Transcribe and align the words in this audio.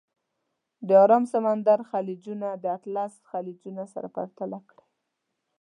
د 0.87 0.89
ارام 1.03 1.23
سمندر 1.33 1.79
خلیجونه 1.91 2.47
د 2.63 2.65
اطلس 2.77 3.13
خلیجونه 3.29 3.83
سره 3.93 4.07
پرتله 4.15 4.59
کړئ. 4.69 4.87